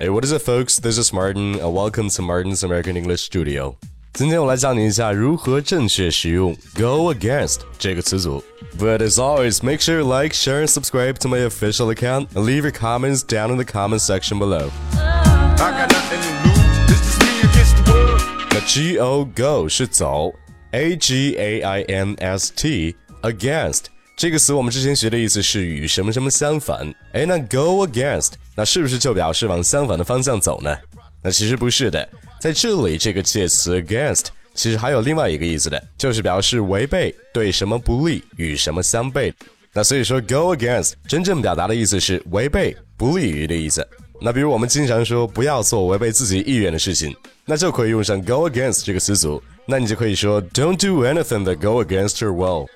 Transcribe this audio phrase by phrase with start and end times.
[0.00, 0.78] Hey, what is it, folks?
[0.78, 3.76] This is Martin, and welcome to Martin's American English Studio.
[4.12, 8.42] 今天我来教你一下如何正确使用 "go against" 这个词组。
[8.78, 12.62] But as always, make sure you like, share, and subscribe to my official account, and leave
[12.62, 14.70] your comments down in the comment section below.
[14.94, 16.86] I got nothing to lose.
[16.86, 18.20] This is me against the world.
[18.50, 20.32] 那 G O go 是走，
[20.72, 23.86] A G A I N S T against
[24.21, 26.87] 这个词我们之前学的意思是与什么什么相反。
[27.13, 30.77] 哎，那 go against 那是不是就表示往相反的方向走呢？
[31.23, 32.07] 那其实不是的，
[32.39, 39.33] 在这里这个介词 against 其实还有另外一个意思的，就是表示违背，对什么不利，与什么相悖。
[39.73, 43.83] 那所以说 go against 真正表达的意思是违背、不利于的意思。
[44.21, 47.11] 那比如我们经常说不要做违背自己意愿的事情，
[47.43, 49.41] 那就可以用上 go against 这个词组。
[49.65, 52.67] 那你就可以说 Don't do anything that go against your will。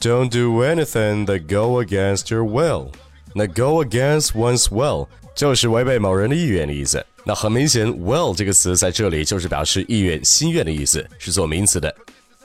[0.00, 2.90] Don't do anything that go against your will。
[3.34, 7.04] 那 go against one's will 就是违背某人的意愿的意思。
[7.24, 11.92] 那很明显，will 这个词在这里就是表示意愿、心愿的意思，是做名词的。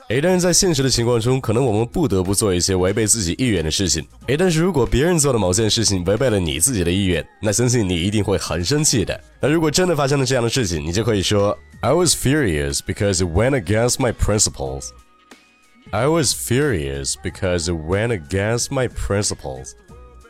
[0.08, 4.04] 诶，但是在现实的情况中，可能我们不得不做一些违背自己意愿的事情。
[4.26, 9.18] 诶，但是如果别人做的某件事情违背了你自己的意愿，那相信你一定会很生气的。
[9.40, 14.88] 那如果真的发生了这样的事情，你就可以说 I was furious because it went against my principles.
[15.91, 19.71] I was furious because it went against my principles.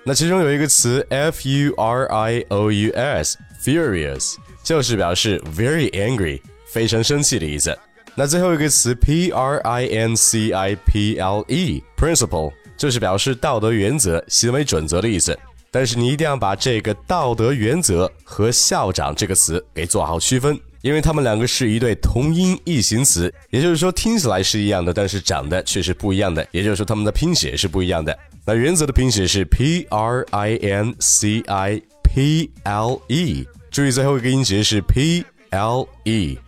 [0.03, 7.77] 那其中有一个词 f u r i o u s，furious 就是表示 very angry，非常生气的意思。
[8.15, 15.37] 那最后一个词 p r i n c i p l e，principle 就是表示道德原则、行为准则的意思。
[15.71, 20.59] 但是你一定要把这个道德原则和校长这个词给做好区分。
[20.82, 26.46] 因为它们两个是一对同音异形词，也就是说听起来是一样的，但是长得却是不一样的。
[26.50, 28.16] 也就是说它们的拼写是不一样的。
[28.44, 36.38] 那原则的拼写是 p r i n c i p l e，注意最后一个音节是 p l e。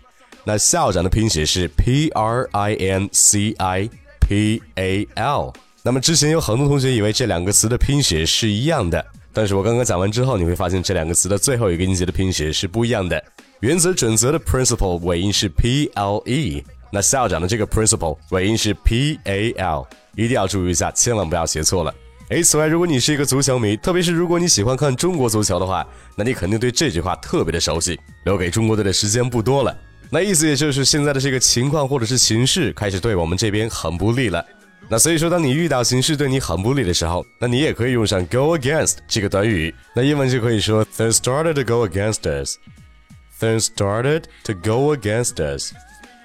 [0.43, 5.53] 那校长的拼写是 p r i n c i p a l。
[5.85, 13.23] 那么之前有很多同学以为这两个词的拼写是一样的，但是我刚刚讲完之后，你会发现这两个词的最后一个音节的拼写是不一样的。
[13.65, 21.95] 原则准则的 principle 尾音是 p l e，那校长的这个 principle 尾音是 p a l，一定要注意一下，千万不要写错了。
[22.29, 25.83] 诶，此外，如果你是一个足球迷，特别是如果你喜欢看中国足球的话，
[26.15, 27.99] 那你肯定对这句话特别的熟悉。
[28.27, 29.75] 留给中国队的时间不多了，
[30.11, 34.45] 那意思也就是现在的这个情况或者是形势开始对我们这边很不利了。
[34.91, 39.75] 那所以说，当你遇到形势对你很不利的时候，那你也可以用上 go against 这个短语。
[39.97, 42.59] 那英文就可以说 They started to go against us。
[43.41, 45.73] Things started to go against us。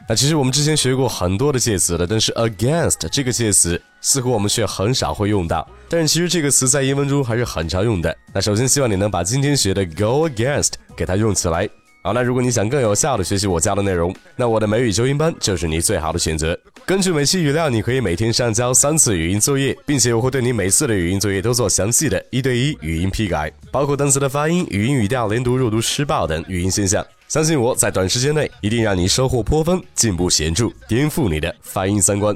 [0.08, 5.68] 那其实我们之前学过很多的介词了，但是 against 这个介词似乎我们却很少会用到。
[5.88, 8.16] 但是其实这个词在英文中还是很常用的。
[8.34, 11.70] 那首先希望你能把今天学的 go against 给它用起来。
[12.02, 16.58] 好，那如果你想更有效的学习我教的内容，那我的美语纠音班就是你最好的选择。
[16.86, 27.06] 根据每期语料，你可以每天上交三次语音作业，并且我会对你每次的语音作业都做详细的一对一语音批改，包括单词的发音、语音语调、连读、弱读、失爆等语音现象。
[27.28, 32.34] 相信我在短时间内一定让你收获颇丰，进步显著，颠覆你的发音三观。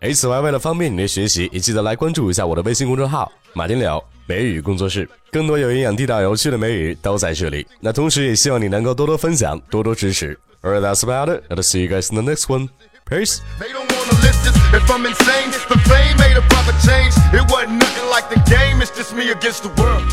[0.00, 7.66] 哎此外，为了方便你的学习，也记得来关注一下我的微信公众号“马丁柳美语工作室”，更多有营养、地道、有趣的美语都在这里。
[7.80, 10.38] 那同时也希望你能够多多分享，多多支持。
[10.62, 11.44] Alright, that's about it.
[11.48, 12.68] I'll see you guys in the next one.
[13.08, 13.38] Peace.
[13.58, 15.50] They don't wanna listen if I'm insane.
[15.68, 17.14] The fame made a proper change.
[17.32, 18.82] It wasn't nothing like the game.
[18.82, 20.04] It's just me against the world.